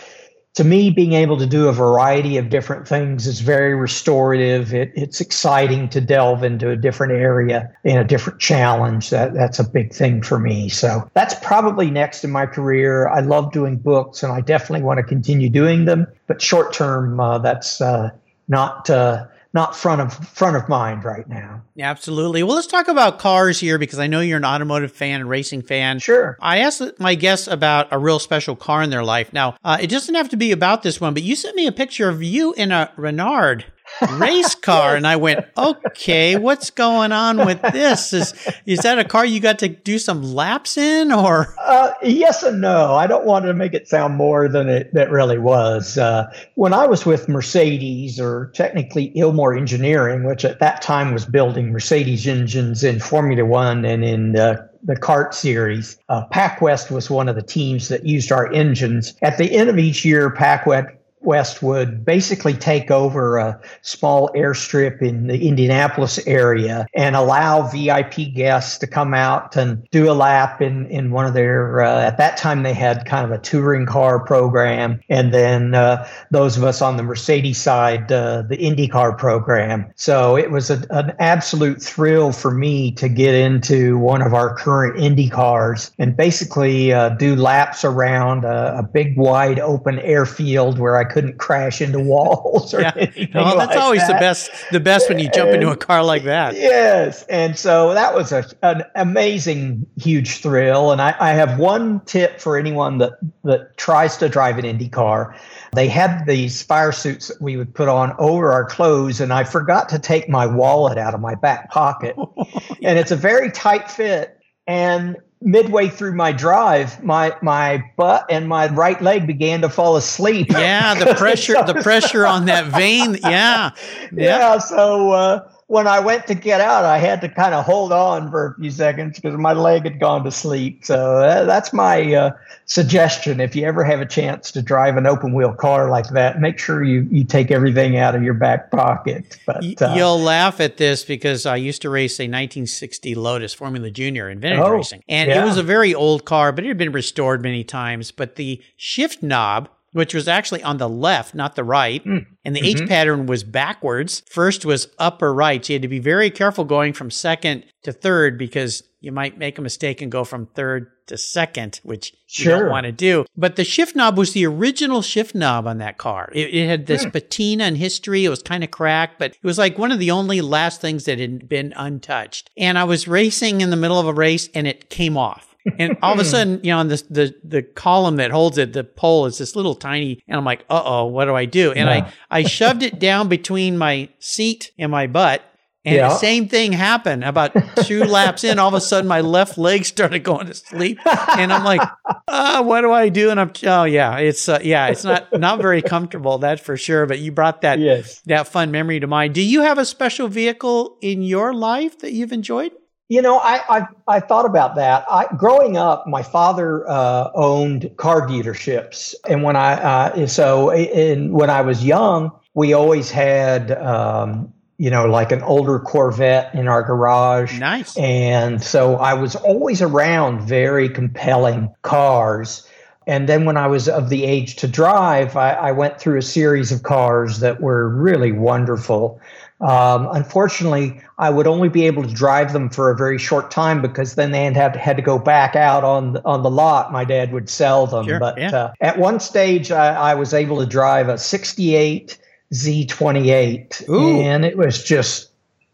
[0.56, 4.72] to me, being able to do a variety of different things is very restorative.
[4.72, 9.10] It, it's exciting to delve into a different area and a different challenge.
[9.10, 10.70] That that's a big thing for me.
[10.70, 13.06] So that's probably next in my career.
[13.08, 16.06] I love doing books, and I definitely want to continue doing them.
[16.26, 18.10] But short term, uh, that's uh,
[18.48, 21.62] not uh, not front of front of mind right now.
[21.78, 22.44] Absolutely.
[22.44, 25.62] Well, let's talk about cars here because I know you're an automotive fan and racing
[25.62, 25.98] fan.
[25.98, 26.36] Sure.
[26.40, 29.32] I asked my guests about a real special car in their life.
[29.32, 31.72] Now, uh, it doesn't have to be about this one, but you sent me a
[31.72, 33.64] picture of you in a Reynard
[34.12, 34.96] race car.
[34.96, 38.12] And I went, okay, what's going on with this?
[38.12, 38.34] Is
[38.66, 41.54] is that a car you got to do some laps in, or?
[41.58, 42.94] Uh, yes and no.
[42.94, 45.98] I don't want to make it sound more than it that really was.
[45.98, 51.24] Uh, when I was with Mercedes, or technically Ilmor Engineering, which at that time was
[51.24, 55.98] building Mercedes engines in Formula One and in uh, the CART series.
[56.08, 59.14] Uh, PacWest was one of the teams that used our engines.
[59.22, 60.96] At the end of each year, PacWest
[61.26, 68.32] West would basically take over a small airstrip in the Indianapolis area and allow VIP
[68.34, 72.18] guests to come out and do a lap in, in one of their, uh, at
[72.18, 75.00] that time they had kind of a touring car program.
[75.08, 79.90] And then uh, those of us on the Mercedes side, uh, the IndyCar program.
[79.96, 84.54] So it was a, an absolute thrill for me to get into one of our
[84.54, 90.78] current Indy cars and basically uh, do laps around a, a big, wide open airfield
[90.78, 92.92] where I couldn't crash into walls or yeah.
[92.96, 93.30] anything.
[93.32, 94.12] Well, that's like always that.
[94.12, 94.50] the best.
[94.70, 96.54] The best when you jump and, into a car like that.
[96.54, 100.92] Yes, and so that was a, an amazing, huge thrill.
[100.92, 103.12] And I, I have one tip for anyone that
[103.44, 105.34] that tries to drive an Indy car.
[105.72, 109.44] They had these fire suits that we would put on over our clothes, and I
[109.44, 112.14] forgot to take my wallet out of my back pocket,
[112.82, 114.38] and it's a very tight fit.
[114.66, 119.96] And midway through my drive, my my butt and my right leg began to fall
[119.96, 120.48] asleep.
[120.50, 123.16] Yeah, the pressure, the pressure on that vein.
[123.22, 123.70] Yeah, yeah.
[124.12, 127.92] yeah so uh, when I went to get out, I had to kind of hold
[127.92, 130.84] on for a few seconds because my leg had gone to sleep.
[130.84, 132.30] So uh, that's my uh,
[132.66, 133.40] suggestion.
[133.40, 136.60] If you ever have a chance to drive an open wheel car like that, make
[136.60, 139.38] sure you, you take everything out of your back pocket.
[139.44, 143.90] But uh, you'll laugh at this because I used to race a 1960 Lotus Formula
[143.90, 145.42] Junior in vintage Oh, racing, and yeah.
[145.42, 148.12] it was a very old car, but it had been restored many times.
[148.12, 149.68] But the shift knob.
[149.96, 152.04] Which was actually on the left, not the right.
[152.04, 152.26] Mm.
[152.44, 154.22] And the H pattern was backwards.
[154.30, 155.64] First was upper right.
[155.64, 159.38] So you had to be very careful going from second to third because you might
[159.38, 162.68] make a mistake and go from third to second, which you don't Sure.
[162.70, 163.24] want to do.
[163.38, 166.30] But the shift knob was the original shift knob on that car.
[166.34, 168.26] It, it had this patina and history.
[168.26, 171.04] It was kind of cracked, but it was like one of the only last things
[171.06, 172.50] that had been untouched.
[172.58, 175.55] And I was racing in the middle of a race and it came off.
[175.78, 178.72] And all of a sudden, you know, on this, the the column that holds it,
[178.72, 181.72] the pole is this little tiny, and I'm like, uh oh, what do I do?
[181.72, 181.88] And.
[181.90, 185.42] I I shoved it down between my seat and my butt,
[185.84, 186.08] and Yeah.
[186.08, 187.24] the same thing happened.
[187.24, 187.52] About
[187.84, 191.52] two laps in, all of a sudden my left leg started going to sleep, and
[191.52, 191.80] I'm like,
[192.28, 193.30] uh, what do I do?
[193.30, 197.06] And I'm, oh yeah, it's uh, yeah, it's not not very comfortable, that's for sure.
[197.06, 198.20] But you brought that yes.
[198.26, 199.34] that fun memory to mind.
[199.34, 202.72] Do you have a special vehicle in your life that you've enjoyed?
[203.08, 205.04] You know, I, I I thought about that.
[205.08, 211.32] I growing up, my father uh, owned car dealerships, and when I uh, so in
[211.32, 216.66] when I was young, we always had um, you know like an older Corvette in
[216.66, 217.60] our garage.
[217.60, 217.96] Nice.
[217.96, 222.68] And so I was always around very compelling cars.
[223.06, 226.22] And then when I was of the age to drive, I, I went through a
[226.22, 229.20] series of cars that were really wonderful.
[229.60, 233.80] Um, unfortunately, I would only be able to drive them for a very short time
[233.80, 236.92] because then they had to, had to go back out on the, on the lot.
[236.92, 238.06] My dad would sell them.
[238.06, 238.54] Sure, but yeah.
[238.54, 242.18] uh, at one stage, I, I was able to drive a 68
[242.52, 243.88] Z28.
[243.88, 244.20] Ooh.
[244.20, 245.25] And it was just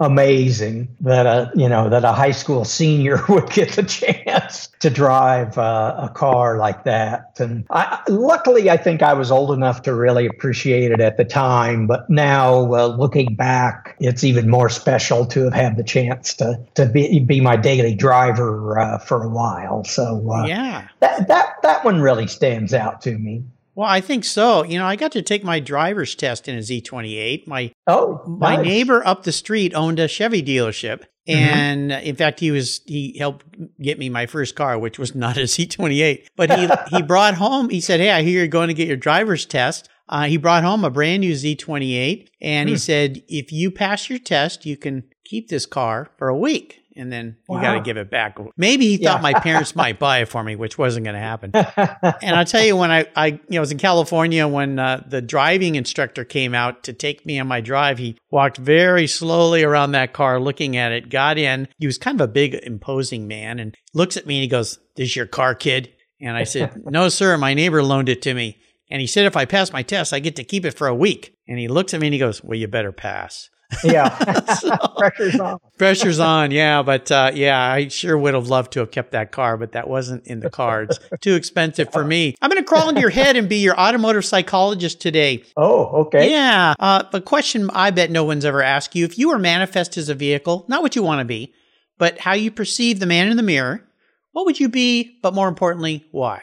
[0.02, 4.90] amazing that a you know that a high school senior would get the chance to
[4.90, 7.38] drive uh, a car like that.
[7.38, 11.24] And I, luckily i think i was old enough to really appreciate it at the
[11.24, 16.34] time but now uh, looking back it's even more special to have had the chance
[16.34, 19.84] to to be, be my daily driver uh, for a while.
[19.84, 20.88] So uh, Yeah.
[21.00, 23.44] that, that that one really stands out to me
[23.74, 24.64] Well, I think so.
[24.64, 27.46] You know, I got to take my driver's test in a Z28.
[27.46, 28.66] My oh my nice.
[28.66, 31.04] neighbor up the street owned a Chevy dealership.
[31.26, 33.46] And in fact, he was he helped
[33.80, 36.26] get me my first car, which was not a Z28.
[36.36, 37.70] But he he brought home.
[37.70, 40.64] He said, "Hey, I hear you're going to get your driver's test." Uh, he brought
[40.64, 45.04] home a brand new Z28, and he said, "If you pass your test, you can
[45.24, 48.38] keep this car for a week." And then you got to give it back.
[48.56, 49.22] Maybe he thought Yeah.
[49.22, 51.52] my parents might buy it for me, which wasn't going to happen.
[52.22, 55.22] And I'll tell you, when I, I you know, was in California when uh, the
[55.22, 59.92] driving instructor came out to take me on my drive, he walked very slowly around
[59.92, 61.68] that car, looking at it, got in.
[61.78, 64.78] He was kind of a big, imposing man and looks at me and he goes,
[64.96, 65.92] This is your car, kid?
[66.20, 68.58] And I said, No, sir, my neighbor loaned it to me.
[68.90, 70.94] And he said, If I pass my test, I get to keep it for a
[70.94, 71.34] week.
[71.48, 73.48] And he looks at me and he goes, Well, you better pass.
[73.84, 74.08] Yeah
[74.98, 78.92] pressure's on Pressure's on, yeah, but uh, yeah, I sure would have loved to have
[78.92, 81.00] kept that car, but that wasn't in the cards.
[81.20, 82.36] Too expensive for me.
[82.40, 85.42] I'm going to crawl into your head and be your automotive psychologist today.
[85.56, 89.30] oh okay Yeah, uh, the question I bet no one's ever asked you: if you
[89.30, 91.52] were manifest as a vehicle, not what you want to be,
[91.98, 93.82] but how you perceive the man in the mirror,
[94.30, 95.18] what would you be?
[95.20, 96.42] But more importantly, why?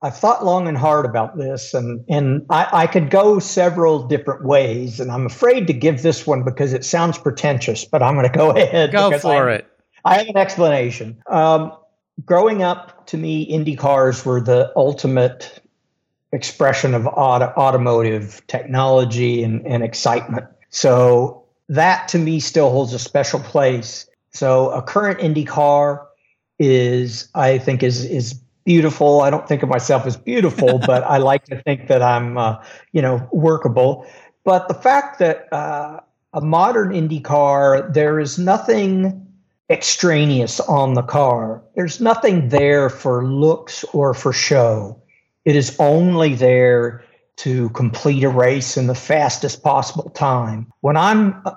[0.00, 4.44] I've thought long and hard about this, and and I, I could go several different
[4.44, 7.84] ways, and I'm afraid to give this one because it sounds pretentious.
[7.84, 8.92] But I'm going to go ahead.
[8.92, 9.66] Go for I, it.
[10.04, 11.20] I have an explanation.
[11.26, 11.72] Um,
[12.24, 15.60] growing up, to me, Indy cars were the ultimate
[16.32, 20.46] expression of auto, automotive technology and, and excitement.
[20.70, 24.06] So that to me still holds a special place.
[24.32, 26.06] So a current Indy car
[26.58, 28.38] is, I think, is is
[28.68, 29.22] beautiful.
[29.22, 32.62] I don't think of myself as beautiful, but I like to think that I'm, uh,
[32.92, 34.06] you know, workable.
[34.44, 36.00] But the fact that uh,
[36.34, 39.26] a modern Indy car, there is nothing
[39.70, 41.62] extraneous on the car.
[41.76, 45.00] There's nothing there for looks or for show.
[45.46, 47.02] It is only there
[47.36, 50.70] to complete a race in the fastest possible time.
[50.80, 51.54] When I'm uh,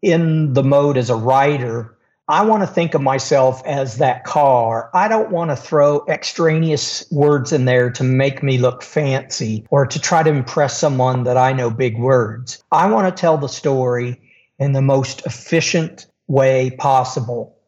[0.00, 1.96] in the mode as a rider,
[2.28, 4.90] I want to think of myself as that car.
[4.94, 9.86] I don't want to throw extraneous words in there to make me look fancy or
[9.86, 12.62] to try to impress someone that I know big words.
[12.70, 14.20] I want to tell the story
[14.58, 17.58] in the most efficient way possible.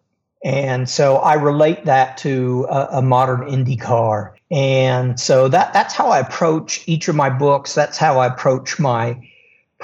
[0.45, 4.37] And so I relate that to a, a modern Indy car.
[4.51, 7.75] And so that that's how I approach each of my books.
[7.75, 9.19] That's how I approach my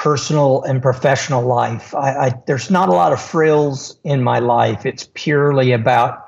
[0.01, 1.95] personal and professional life.
[1.95, 4.87] I, I, there's not a lot of frills in my life.
[4.87, 6.25] It's purely about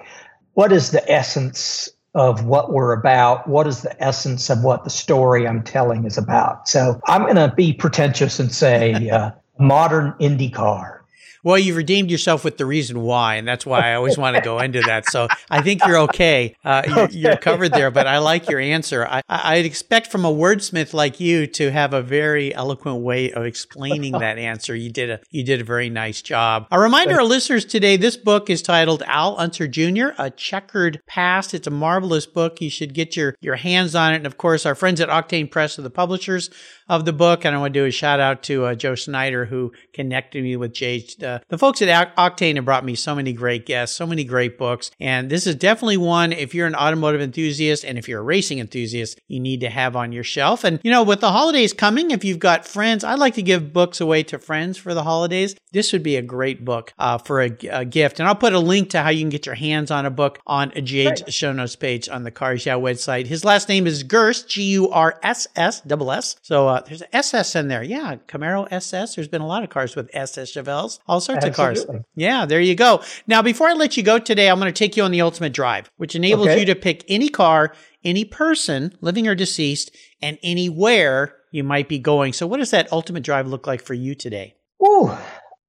[0.53, 3.49] what is the essence of what we're about.
[3.49, 6.69] What is the essence of what the story I'm telling is about?
[6.69, 10.99] So I'm going to be pretentious and say uh, modern IndyCar.
[11.45, 14.43] Well, you've redeemed yourself with the reason why, and that's why I always want to
[14.43, 15.09] go into that.
[15.11, 16.55] So I think you're okay.
[16.65, 19.05] Uh, you're, you're, covered there, but I like your answer.
[19.05, 23.45] I, I'd expect from a wordsmith like you to have a very eloquent way of
[23.45, 24.77] explaining that answer.
[24.77, 26.69] You did a you did a very nice job.
[26.71, 30.11] A reminder, our listeners today: this book is titled Al Unser Jr.
[30.19, 31.55] A Checkered Past.
[31.55, 32.61] It's a marvelous book.
[32.61, 34.17] You should get your your hands on it.
[34.17, 36.51] And of course, our friends at Octane Press are the publishers
[36.93, 37.47] of the book.
[37.47, 40.57] And I want to do a shout out to uh, Joe Snyder, who connected me
[40.57, 41.07] with Jay.
[41.25, 44.59] Uh, the folks at Octane have brought me so many great guests, so many great
[44.59, 44.91] books.
[45.01, 48.59] And this is definitely one, if you're an automotive enthusiast and if you're a racing
[48.59, 50.65] enthusiast, you need to have on your shelf.
[50.65, 53.73] And, you know, with the holidays coming, if you've got friends, I'd like to give
[53.73, 55.57] books away to friends for the holidays.
[55.73, 58.21] This would be a great book uh, for a, a, gift.
[58.21, 60.39] And I'll put a link to how you can get your hands on a book
[60.47, 61.33] on Jade's right.
[61.33, 63.27] show notes page on the Cars Yeah website.
[63.27, 66.37] His last name is Gurss, G U R S S, double S.
[66.43, 67.83] So uh, there's an SS in there.
[67.83, 69.15] Yeah, Camaro SS.
[69.15, 71.81] There's been a lot of cars with SS Chevelles, all sorts Absolutely.
[71.81, 72.05] of cars.
[72.15, 73.03] Yeah, there you go.
[73.27, 75.53] Now, before I let you go today, I'm going to take you on the Ultimate
[75.53, 76.61] Drive, which enables okay.
[76.61, 77.75] you to pick any car,
[78.05, 82.33] any person, living or deceased, and anywhere you might be going.
[82.33, 84.55] So, what does that Ultimate Drive look like for you today?
[84.85, 85.11] Ooh,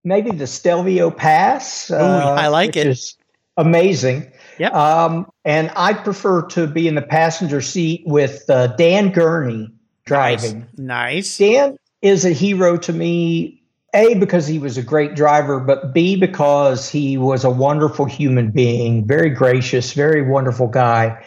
[0.03, 1.91] maybe the Stelvio Pass.
[1.91, 2.87] Ooh, uh, I like it.
[2.87, 3.17] Is
[3.57, 4.31] amazing.
[4.57, 4.69] Yeah.
[4.69, 9.69] Um, and I prefer to be in the passenger seat with uh, Dan Gurney
[10.05, 10.67] driving.
[10.77, 10.77] Nice.
[10.77, 11.37] nice.
[11.37, 13.59] Dan is a hero to me.
[13.95, 18.49] A, because he was a great driver, but B, because he was a wonderful human
[18.49, 21.23] being, very gracious, very wonderful guy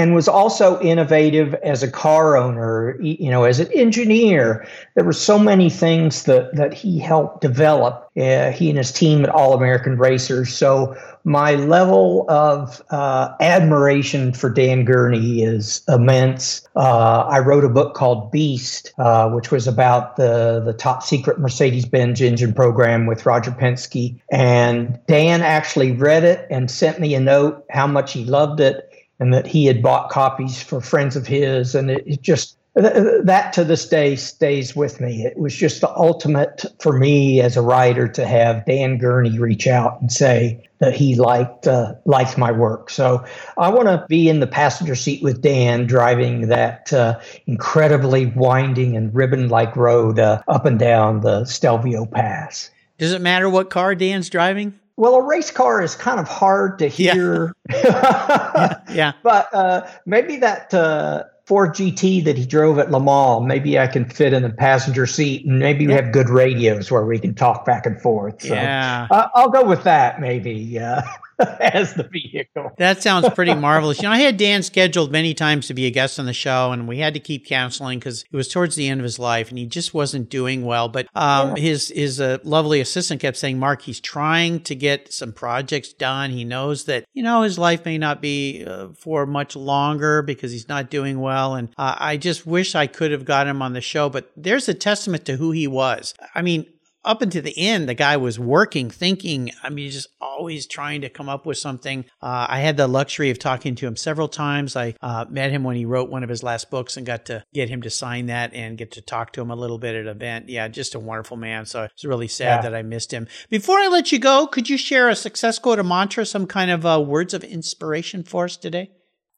[0.00, 4.66] and was also innovative as a car owner, you know, as an engineer.
[4.94, 9.24] There were so many things that, that he helped develop, uh, he and his team
[9.24, 10.56] at All American Racers.
[10.56, 16.66] So my level of uh, admiration for Dan Gurney is immense.
[16.74, 21.38] Uh, I wrote a book called Beast, uh, which was about the, the top secret
[21.38, 24.18] Mercedes Benz engine program with Roger Penske.
[24.32, 28.89] And Dan actually read it and sent me a note how much he loved it
[29.20, 31.74] and that he had bought copies for friends of his.
[31.74, 35.24] And it, it just, that to this day stays with me.
[35.24, 39.66] It was just the ultimate for me as a writer to have Dan Gurney reach
[39.66, 42.88] out and say that he liked uh, liked my work.
[42.88, 43.24] So
[43.58, 48.96] I want to be in the passenger seat with Dan, driving that uh, incredibly winding
[48.96, 52.70] and ribbon-like road uh, up and down the Stelvio Pass.
[52.98, 54.78] Does it matter what car Dan's driving?
[55.00, 57.54] Well, a race car is kind of hard to hear.
[57.70, 57.74] Yeah.
[58.90, 59.12] yeah, yeah.
[59.22, 63.86] But uh, maybe that uh, Ford GT that he drove at Le Mans, maybe I
[63.86, 67.34] can fit in the passenger seat, and maybe we have good radios where we can
[67.34, 68.42] talk back and forth.
[68.42, 70.20] So, yeah, uh, I'll go with that.
[70.20, 70.78] Maybe.
[70.78, 71.00] Uh,
[71.60, 72.70] as the vehicle.
[72.78, 73.98] That sounds pretty marvelous.
[73.98, 76.72] You know, I had Dan scheduled many times to be a guest on the show,
[76.72, 79.48] and we had to keep canceling because it was towards the end of his life,
[79.48, 80.88] and he just wasn't doing well.
[80.88, 81.62] But um, yeah.
[81.62, 86.30] his his uh, lovely assistant kept saying, "Mark, he's trying to get some projects done.
[86.30, 90.52] He knows that you know his life may not be uh, for much longer because
[90.52, 93.72] he's not doing well." And uh, I just wish I could have got him on
[93.72, 94.08] the show.
[94.08, 96.14] But there's a testament to who he was.
[96.34, 96.66] I mean,
[97.04, 99.50] up until the end, the guy was working, thinking.
[99.62, 102.04] I mean, just always trying to come up with something.
[102.20, 104.76] Uh, I had the luxury of talking to him several times.
[104.76, 107.44] I uh, met him when he wrote one of his last books and got to
[107.54, 110.02] get him to sign that and get to talk to him a little bit at
[110.02, 110.48] an event.
[110.48, 111.64] Yeah, just a wonderful man.
[111.66, 112.70] So it's really sad yeah.
[112.70, 113.26] that I missed him.
[113.48, 116.70] Before I let you go, could you share a success quote, a mantra, some kind
[116.70, 118.90] of uh, words of inspiration for us today?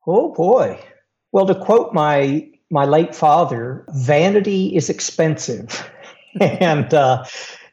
[0.07, 0.83] Oh boy.
[1.31, 5.89] Well, to quote my my late father, vanity is expensive.
[6.41, 7.25] and uh,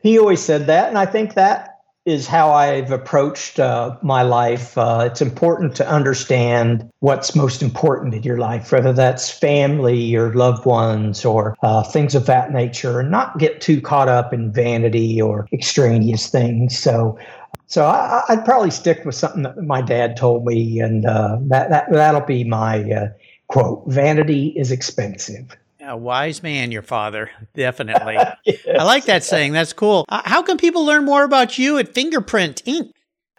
[0.01, 4.77] he always said that, and I think that is how I've approached uh, my life.
[4.77, 10.33] Uh, it's important to understand what's most important in your life, whether that's family or
[10.33, 14.51] loved ones or uh, things of that nature, and not get too caught up in
[14.51, 16.77] vanity or extraneous things.
[16.77, 17.19] So,
[17.67, 21.69] so I, would probably stick with something that my dad told me, and uh, that,
[21.69, 23.09] that that'll be my uh,
[23.47, 25.55] quote: "Vanity is expensive."
[25.89, 28.13] A wise man, your father, definitely.
[28.45, 28.59] yes.
[28.79, 29.53] I like that saying.
[29.53, 30.05] That's cool.
[30.07, 32.91] Uh, how can people learn more about you at Fingerprint Inc.?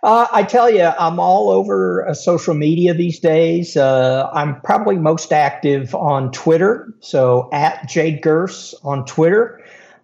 [0.02, 3.76] Uh, I tell you, I'm all over uh, social media these days.
[3.76, 6.92] Uh, I'm probably most active on Twitter.
[7.00, 9.59] So at Jade Gurss on Twitter.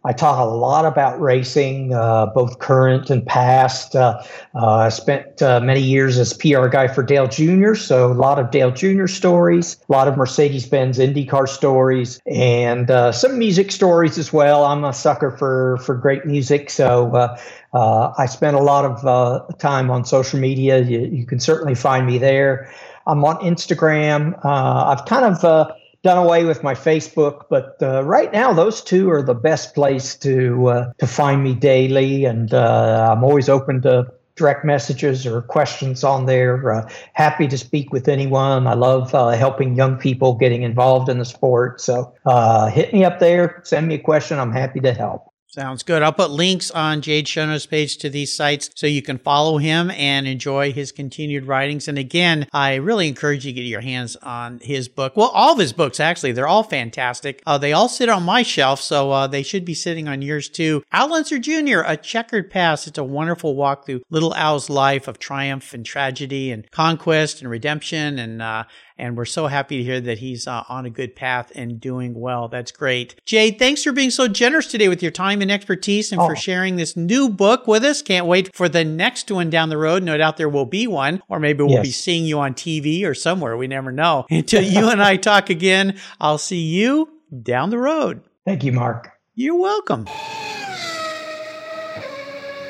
[0.06, 3.96] I talk a lot about racing, uh, both current and past.
[3.96, 4.22] Uh,
[4.54, 8.38] uh, I spent uh, many years as PR guy for Dale Jr., so a lot
[8.38, 9.08] of Dale Jr.
[9.08, 14.64] stories, a lot of Mercedes Benz IndyCar stories, and uh, some music stories as well.
[14.64, 17.36] I'm a sucker for, for great music, so
[17.74, 20.82] I spent a lot of time on social media.
[20.82, 22.72] You, you, can certainly find me there.
[23.08, 24.38] I'm on Instagram.
[24.44, 25.72] I've kind of
[26.06, 30.14] done away with my Facebook, but uh, right now those two are the best place
[30.14, 35.42] to uh, to find me daily, and uh, I'm always open to direct messages or
[35.42, 36.72] questions on there.
[36.72, 38.68] Uh, happy to speak with anyone.
[38.68, 41.80] I love uh, helping young people getting involved in the sport.
[41.80, 44.38] So uh, hit me up there, send me a question.
[44.38, 45.32] I'm happy to help.
[45.56, 46.02] Sounds good.
[46.02, 49.56] I'll put links on Jade show notes page to these sites so you can follow
[49.56, 51.88] him and enjoy his continued writings.
[51.88, 55.16] And again, I really encourage you to get your hands on his book.
[55.16, 57.42] Well, all of his books, actually, they're all fantastic.
[57.46, 60.50] Uh, they all sit on my shelf, so uh, they should be sitting on yours
[60.50, 60.82] too.
[60.92, 62.86] Al Unser Jr., A Checkered Past.
[62.86, 67.50] It's a wonderful walk through little Al's life of triumph and tragedy and conquest and
[67.50, 68.64] redemption and uh,
[68.98, 72.18] and we're so happy to hear that he's uh, on a good path and doing
[72.18, 72.48] well.
[72.48, 73.20] That's great.
[73.24, 76.26] Jade, thanks for being so generous today with your time and expertise and oh.
[76.26, 78.02] for sharing this new book with us.
[78.02, 80.02] Can't wait for the next one down the road.
[80.02, 81.86] No doubt there will be one, or maybe we'll yes.
[81.86, 83.56] be seeing you on TV or somewhere.
[83.56, 84.26] We never know.
[84.30, 87.10] Until you and I talk again, I'll see you
[87.42, 88.22] down the road.
[88.44, 89.10] Thank you, Mark.
[89.34, 90.06] You're welcome.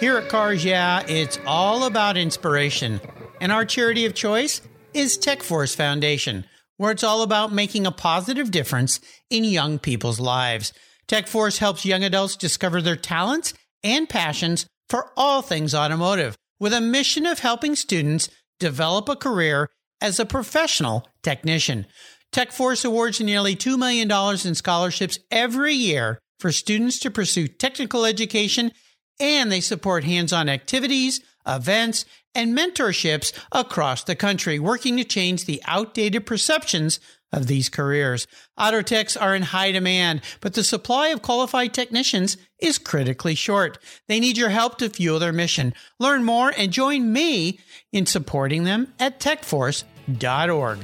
[0.01, 3.01] Here at Cars Yeah, it's all about inspiration.
[3.41, 4.61] And our charity of choice
[4.97, 6.47] is TechForce Foundation,
[6.79, 10.73] where it's all about making a positive difference in young people's lives.
[11.07, 13.53] TechForce helps young adults discover their talents
[13.85, 19.69] and passions for all things automotive, with a mission of helping students develop a career
[20.01, 21.85] as a professional technician.
[22.33, 24.11] TechForce awards nearly $2 million
[24.47, 28.73] in scholarships every year for students to pursue technical education,
[29.21, 35.47] and they support hands on activities, events, and mentorships across the country, working to change
[35.47, 37.01] the outdated perceptions
[37.33, 38.27] of these careers.
[38.57, 43.79] Auto techs are in high demand, but the supply of qualified technicians is critically short.
[44.07, 45.75] They need your help to fuel their mission.
[45.99, 47.59] Learn more and join me
[47.93, 50.79] in supporting them at techforce.org.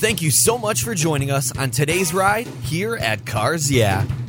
[0.00, 4.06] Thank you so much for joining us on today's ride here at Cars Yeah.